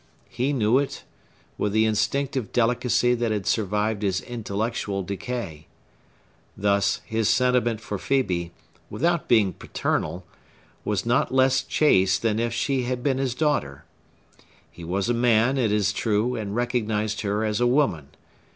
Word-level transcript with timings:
He 0.29 0.51
knew 0.51 0.79
it, 0.79 1.03
with 1.59 1.73
the 1.73 1.85
instinctive 1.85 2.51
delicacy 2.51 3.13
that 3.13 3.31
had 3.31 3.45
survived 3.45 4.01
his 4.01 4.19
intellectual 4.19 5.03
decay. 5.03 5.67
Thus, 6.57 7.01
his 7.05 7.29
sentiment 7.29 7.81
for 7.81 7.99
Phœbe, 7.99 8.49
without 8.89 9.27
being 9.27 9.53
paternal, 9.53 10.25
was 10.83 11.05
not 11.05 11.31
less 11.31 11.61
chaste 11.61 12.23
than 12.23 12.39
if 12.39 12.51
she 12.51 12.81
had 12.85 13.03
been 13.03 13.19
his 13.19 13.35
daughter. 13.35 13.85
He 14.71 14.83
was 14.83 15.07
a 15.07 15.13
man, 15.13 15.59
it 15.59 15.71
is 15.71 15.93
true, 15.93 16.35
and 16.35 16.55
recognized 16.55 17.21
her 17.21 17.45
as 17.45 17.61
a 17.61 17.67
woman. 17.67 18.07